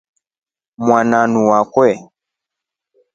[0.83, 1.89] Mwananuu wakwe.